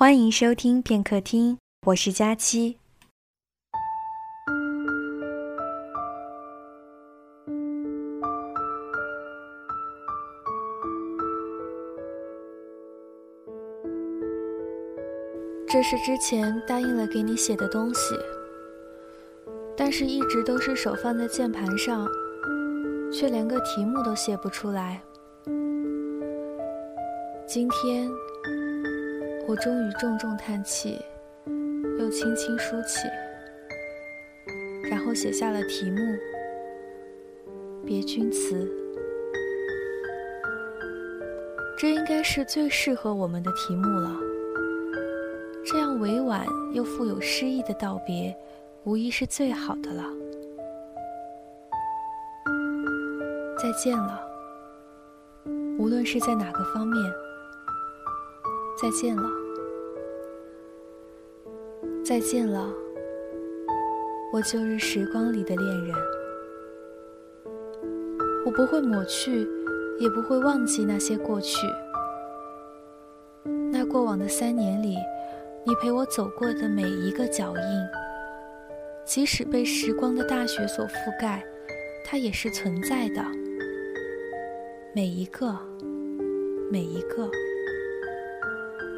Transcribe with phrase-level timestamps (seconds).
[0.00, 2.78] 欢迎收听片刻听，我是佳期。
[15.68, 18.14] 这是之前答应了给你写的东西，
[19.76, 22.08] 但是一直都是手放在键盘上，
[23.12, 25.02] 却连个题目都写不出来。
[27.46, 28.10] 今天，
[29.50, 30.96] 我终于重重叹气，
[31.98, 33.08] 又轻轻舒气，
[34.88, 35.98] 然后写下了题目
[37.84, 38.54] 《别君词》。
[41.76, 44.16] 这应该是最适合我们的题目了。
[45.66, 48.32] 这样委婉又富有诗意的道别，
[48.84, 50.04] 无疑是最好的了。
[53.60, 54.20] 再见了，
[55.76, 57.02] 无论是在哪个方面。
[58.80, 59.28] 再见了，
[62.02, 62.66] 再见了，
[64.32, 65.94] 我旧日时光里的恋人。
[68.46, 69.46] 我不会抹去，
[69.98, 71.66] 也不会忘记那些过去。
[73.70, 74.96] 那过往的三年里。
[75.66, 77.62] 你陪我走过的每一个脚印，
[79.04, 81.44] 即使被时光的大雪所覆盖，
[82.02, 83.22] 它也是存在的。
[84.94, 85.54] 每一个，
[86.72, 87.30] 每一个，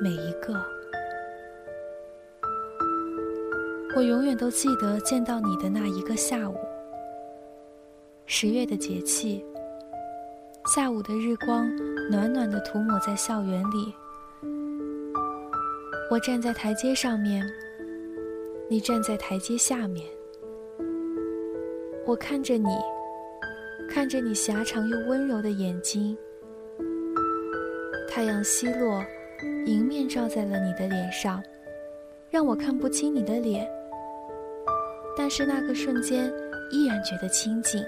[0.00, 0.54] 每一个，
[3.96, 6.56] 我永远都记得见到你的那一个下午。
[8.24, 9.44] 十月的节气，
[10.72, 11.68] 下午的日光
[12.08, 13.92] 暖暖的涂抹在校园里。
[16.12, 17.44] 我站在台阶上面，
[18.70, 20.06] 你站在台阶下面。
[22.06, 22.68] 我看着你，
[23.90, 26.16] 看着你狭长又温柔的眼睛。
[28.08, 29.04] 太阳西落，
[29.68, 31.42] 迎面照在了你的脸上，
[32.30, 33.68] 让我看不清你的脸。
[35.16, 36.32] 但是那个瞬间，
[36.70, 37.82] 依然觉得亲近。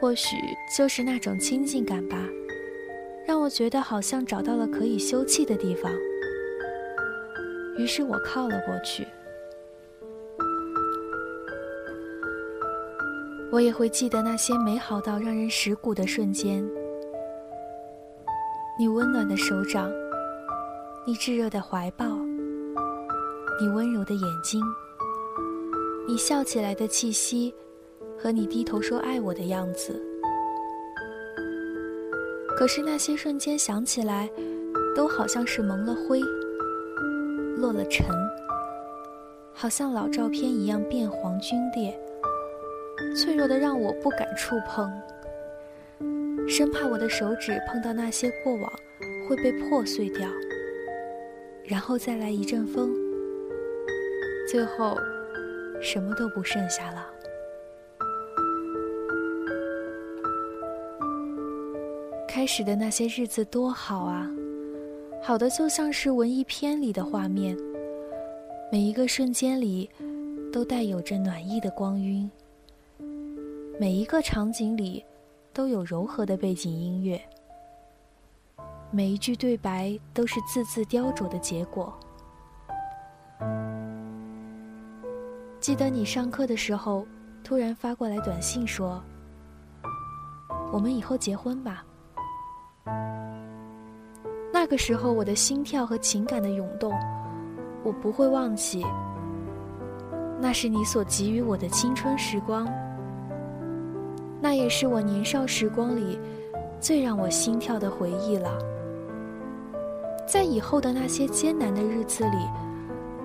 [0.00, 0.36] 或许
[0.76, 2.16] 就是那种亲近感吧。
[3.26, 5.92] 让我觉得好像找到了可以休憩的地方，
[7.76, 9.06] 于是我靠了过去。
[13.52, 16.66] 我也会记得那些美好到让人蚀骨的瞬间，
[18.80, 19.90] 你温暖的手掌，
[21.04, 22.06] 你炙热的怀抱，
[23.60, 24.62] 你温柔的眼睛，
[26.06, 27.52] 你笑起来的气息，
[28.16, 30.00] 和你低头说爱我的样子。
[32.56, 34.30] 可是那些瞬间想起来，
[34.94, 36.20] 都好像是蒙了灰，
[37.56, 38.06] 落了尘，
[39.52, 42.00] 好像老照片一样变黄皲裂，
[43.16, 44.88] 脆弱的让我不敢触碰，
[46.48, 48.72] 生怕我的手指碰到那些过往
[49.28, 50.26] 会被破碎掉，
[51.64, 52.90] 然后再来一阵风，
[54.50, 54.96] 最后
[55.80, 57.06] 什么都不剩下了。
[62.26, 64.30] 开始的那些日子多好啊，
[65.22, 67.56] 好的就像是文艺片里的画面，
[68.72, 69.90] 每一个瞬间里
[70.50, 72.30] 都带有着暖意的光晕，
[73.78, 75.04] 每一个场景里
[75.58, 77.20] 都有柔和的背景音乐，
[78.92, 81.92] 每一句对白都是字字雕琢的结果。
[85.58, 87.04] 记得你上课的时候，
[87.42, 89.02] 突然发过来短信说
[90.70, 91.84] ：“我们以后结婚吧。”
[94.54, 96.94] 那个时候，我的心跳和情感的涌动，
[97.82, 98.86] 我不会忘记。
[100.40, 102.64] 那是你所给予我的青春时光，
[104.40, 106.18] 那也是我年少时光里
[106.80, 108.56] 最让我心跳的回忆了。
[110.26, 112.36] 在以后的那些艰难的日子里，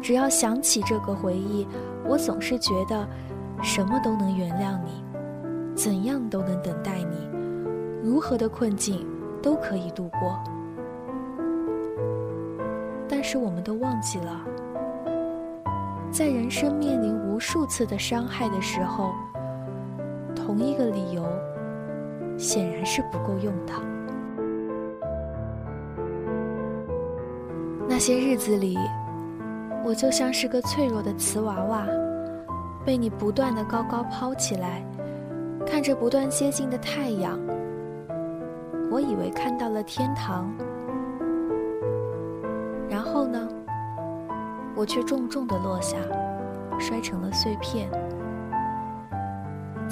[0.00, 1.66] 只要想起这个回忆，
[2.06, 3.08] 我总是觉得
[3.62, 5.02] 什么都能原谅你，
[5.74, 7.28] 怎样都能等待你，
[8.02, 9.06] 如何的困境
[9.42, 10.38] 都可以度过。
[13.08, 14.40] 但是我们都忘记了，
[16.10, 19.12] 在人生面临无数次的伤害的时候，
[20.50, 21.22] 同一个理由
[22.36, 23.72] 显然是不够用的。
[27.88, 28.76] 那些日子里，
[29.84, 31.86] 我就像是个脆弱的瓷娃娃，
[32.84, 34.84] 被你不断的高高抛起来，
[35.64, 37.38] 看着不断接近的太阳，
[38.90, 40.52] 我以为看到了天堂。
[42.88, 43.48] 然后呢，
[44.74, 45.96] 我却重重的落下，
[46.76, 47.88] 摔成了碎片，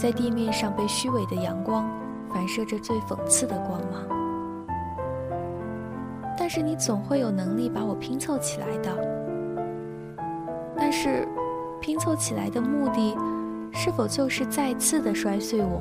[0.00, 1.91] 在地面上被虚伪的阳光
[2.31, 4.06] 反射着最讽刺的光芒。
[6.39, 8.97] 但是你总会有能力把我拼凑起来的。
[10.77, 11.27] 但是，
[11.81, 13.17] 拼凑起来的目的，
[13.73, 15.81] 是否就是再次的摔碎我？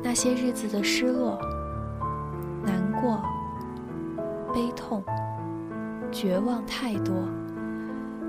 [0.00, 1.38] 那些日子的失落、
[2.62, 3.20] 难过、
[4.54, 5.02] 悲痛、
[6.10, 7.14] 绝望太多，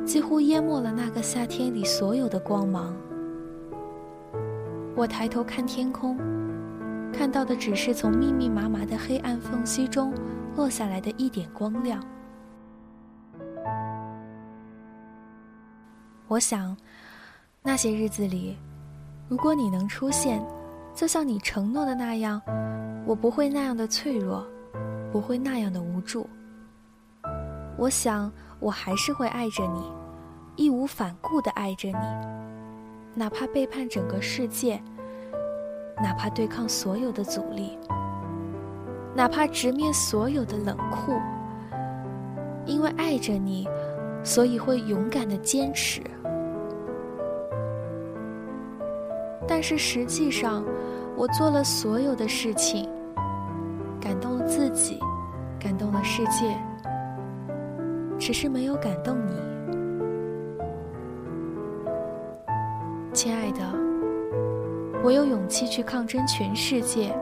[0.10, 2.98] 几乎淹没了那个夏天里所有的光芒。
[4.96, 6.18] 我抬头看天空，
[7.14, 10.12] 看到的只是从密密麻麻的黑暗缝隙中
[10.56, 12.04] 落下来的一点光亮。
[16.28, 16.76] 我想，
[17.62, 18.58] 那些日子里，
[19.28, 20.44] 如果你能出现，
[20.96, 22.42] 就像你承诺的那样，
[23.06, 24.44] 我不会那样的脆弱，
[25.12, 26.28] 不会那样的无助。
[27.78, 29.99] 我想，我还是会爱着你，
[30.60, 31.96] 义无反顾地爱着你。
[33.16, 34.78] 哪怕背叛整个世界，
[36.04, 37.78] 哪怕对抗所有的阻力，
[39.16, 41.14] 哪怕直面所有的冷酷，
[42.66, 43.70] 因为爱着你，
[44.22, 46.02] 所以会勇敢的坚持。
[49.48, 50.66] 但是实际上，
[51.16, 52.90] 我做了所有的事情，
[54.02, 55.00] 感动了自己，
[55.58, 56.54] 感动了世界，
[58.20, 59.49] 只是没有感动你。
[63.22, 63.60] 亲爱的，
[65.04, 67.14] 我有勇气去抗争全世界，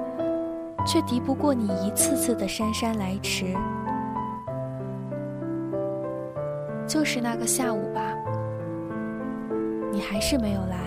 [0.86, 3.52] 却敌不过你一次次的姗姗来迟。
[6.86, 8.14] 就是那个下午吧，
[9.92, 10.78] 你还是没有来。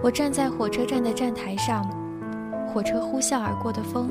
[0.00, 1.84] 我站在火车站的站台上，
[2.72, 4.10] 火车呼啸而过的风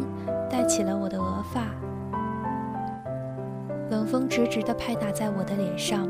[0.50, 1.62] 带起了我的额发，
[3.90, 6.06] 冷风直直地拍打在我的脸上。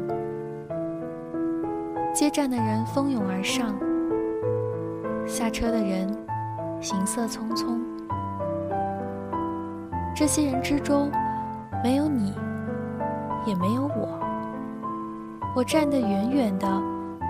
[2.15, 3.75] 接站的人蜂拥而上，
[5.27, 6.07] 下车的人
[6.79, 7.77] 行色匆匆。
[10.15, 11.11] 这些人之中，
[11.83, 12.33] 没有你，
[13.45, 14.17] 也没有我。
[15.57, 16.65] 我站得远远的，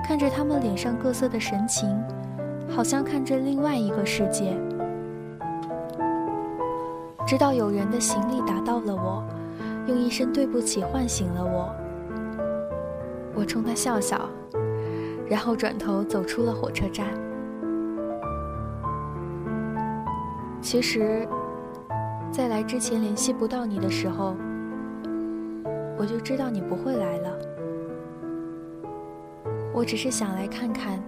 [0.05, 1.89] 看着他们脸上各色的神情，
[2.69, 4.55] 好像看着另外一个世界。
[7.25, 9.23] 直到有人的行李打到了我，
[9.87, 11.73] 用一声对不起唤醒了我。
[13.33, 14.29] 我冲他笑笑。
[15.27, 17.07] 然后转头走出了火车站。
[20.61, 21.27] 其实，
[22.31, 24.35] 在来之前联系不到你的时候，
[25.97, 27.37] 我就知道你不会来了。
[29.73, 30.99] 我只是想来看看，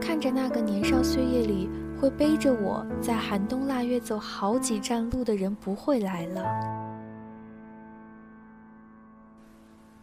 [0.00, 1.68] 看着那个年少岁月里
[2.00, 6.44] 会背着我在寒冬腊月走好几站路的人不会来了，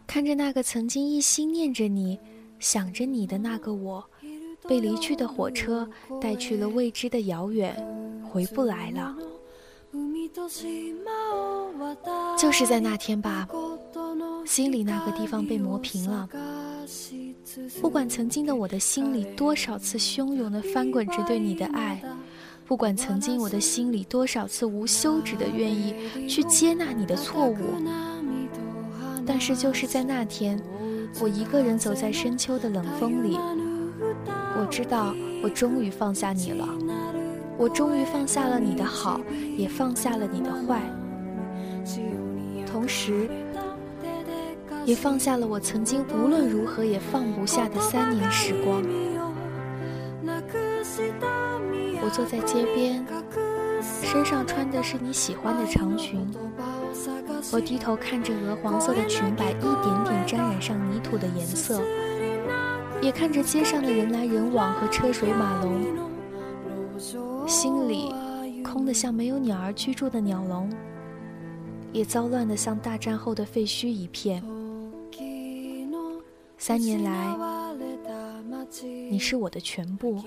[0.06, 2.20] 看着那个曾经一心念着你。
[2.60, 4.04] 想着你的那个我，
[4.68, 5.88] 被离去的火车
[6.20, 7.74] 带去了未知的遥远，
[8.30, 9.16] 回不来了。
[12.38, 13.48] 就是在那天吧，
[14.46, 16.28] 心里那个地方被磨平了。
[17.80, 22.00] 不管曾经的我的心里多少次汹涌的翻滚着对你的爱，
[22.66, 25.94] 不管曾经我的心里多少次无休止的愿意
[26.28, 27.56] 去接纳你的错误，
[29.26, 30.62] 但是就是在那天。
[31.18, 33.36] 我一个人走在深秋的冷风里，
[34.56, 36.68] 我知道我终于放下你了，
[37.58, 39.20] 我终于放下了你的好，
[39.56, 40.80] 也放下了你的坏，
[42.66, 43.28] 同时，
[44.84, 48.82] 也放下了我曾经无论如何也放不下的三年时光。
[52.02, 53.04] 我坐在街边，
[54.02, 56.26] 身上穿的是你喜欢的长裙。
[57.52, 61.82] 我低头看着鹅黄色的裙摆一点点沾染上泥土的颜色，
[63.02, 65.82] 也看着街上的人来人往和车水马龙，
[67.48, 68.14] 心里
[68.62, 70.70] 空得像没有鸟儿居住的鸟笼，
[71.92, 74.42] 也糟乱得像大战后的废墟一片。
[76.56, 77.36] 三年来，
[79.10, 80.22] 你是我的全部。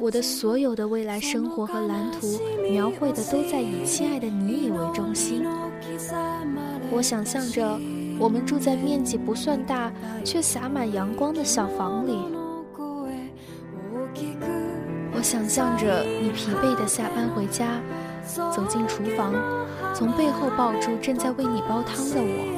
[0.00, 2.38] 我的所有的未来生活和蓝图，
[2.70, 5.44] 描绘的都在以亲爱的你以为中心。
[6.90, 7.78] 我想象着
[8.18, 9.92] 我们住在面积不算大
[10.24, 12.18] 却洒满阳光的小房里。
[15.14, 17.80] 我想象着你疲惫的下班回家，
[18.52, 19.34] 走进厨房，
[19.94, 22.54] 从背后抱住正在为你煲汤的我。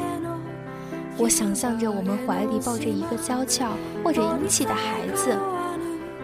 [1.18, 3.72] 我想象着我们怀里抱着一个娇俏
[4.04, 5.36] 或者英气的孩子。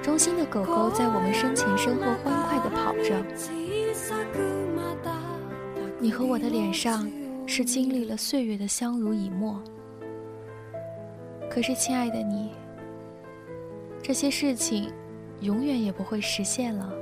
[0.03, 3.66] 忠心的狗狗在我们身前身后欢快地跑着。
[5.99, 7.11] 你和我的脸上
[7.47, 9.61] 是经历了岁月的相濡以沫。
[11.49, 12.51] 可是，亲爱的你，
[14.03, 14.93] 这些事情
[15.41, 16.93] 永远也不会实现了，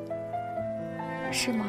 [1.32, 1.66] 是吗？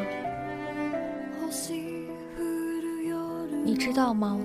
[3.64, 4.40] 你知道吗？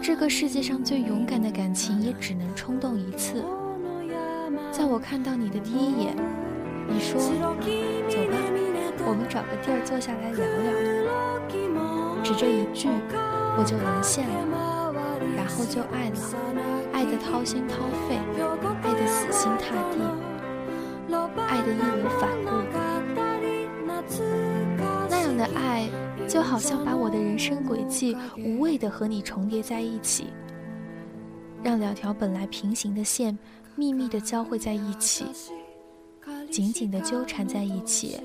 [0.00, 3.44] 这个世界上最勇敢的感情也只能冲动一次。
[4.70, 6.16] 在我看到你的第一眼，
[6.88, 7.56] 你说：“走吧，
[9.04, 10.99] 我们找个地儿坐下来聊聊。”
[12.30, 12.88] 只这一句，
[13.58, 14.94] 我就沦陷了，
[15.34, 16.16] 然后就爱了，
[16.92, 17.74] 爱得掏心掏
[18.06, 18.14] 肺，
[18.82, 19.98] 爱得死心塌地，
[21.48, 22.50] 爱得义无反顾。
[25.08, 25.88] 那样的爱。
[26.28, 30.28] 就好像把我的人生轨迹无谓的和你重叠在一起，
[31.60, 33.36] 让两条本来平行的线
[33.74, 35.26] 秘密的交汇在一起，
[36.48, 38.20] 紧紧的纠缠在一起。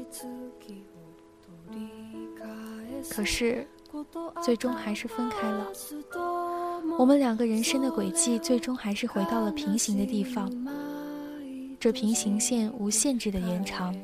[3.09, 3.65] 可是，
[4.41, 5.67] 最终还是分开了。
[6.97, 10.51] 我们两个人生的轨迹最终还是回到了平行的地方。
[11.79, 13.95] 这平行线无限制的延长，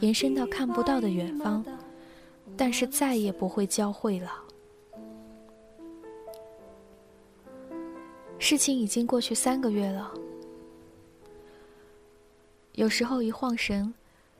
[0.00, 1.64] 延伸到看不到的远方。
[2.56, 4.30] 但是再也不会交汇了。
[8.38, 10.12] 事情已经过去三个月了，
[12.72, 13.92] 有时候一晃神，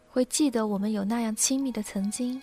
[0.09, 2.41] 会记得我们有那样亲密的曾经，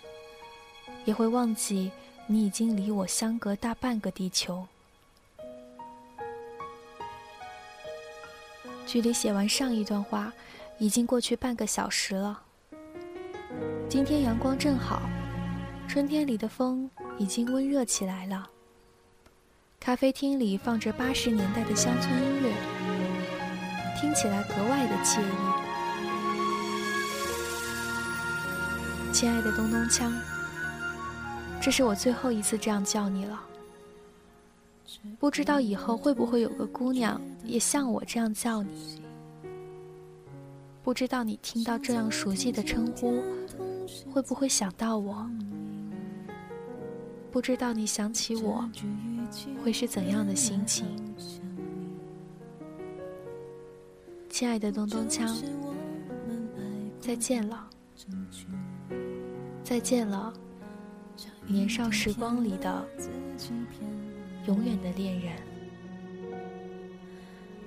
[1.06, 1.90] 也会忘记
[2.26, 4.66] 你已经离我相隔大半个地球。
[8.86, 10.32] 距离写完上一段话，
[10.78, 12.42] 已经过去半个小时了。
[13.88, 15.02] 今天阳光正好。
[15.88, 18.48] 春天里的风已经温热起来了。
[19.78, 22.50] 咖啡厅里放着八十年代的乡村音乐，
[24.00, 25.24] 听起来格外的惬意。
[29.12, 30.10] 亲爱的东东锵，
[31.62, 33.40] 这是我最后一次这样叫你了。
[35.20, 39.00] 不知道以后会不会有个姑娘也像我这样叫你？
[40.82, 43.22] 不知道你听到这样熟悉的称呼，
[44.10, 45.24] 会不会想到我？
[47.30, 48.68] 不知道你想起我
[49.62, 50.84] 会是怎样的心情，
[54.28, 55.32] 亲爱的东东锵，
[57.00, 57.70] 再见了，
[59.62, 60.32] 再见了，
[61.46, 62.86] 年少时光里的
[64.46, 65.32] 永远的恋人。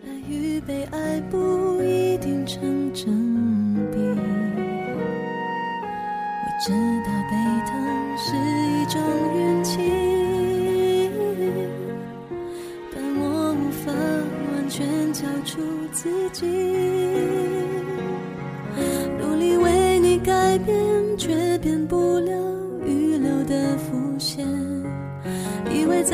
[0.06, 3.06] 爱与被爱不一定成正
[3.92, 3.98] 比，
[6.42, 6.72] 我知
[7.06, 7.34] 道被
[7.66, 7.72] 疼
[8.18, 9.02] 是一种
[9.36, 9.78] 运气，
[12.94, 15.62] 但我无法完全交出。
[15.96, 16.46] 自己
[19.18, 20.76] 努力为你改变，
[21.18, 22.15] 却变不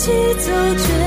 [0.00, 0.10] 一起
[0.78, 0.99] 走。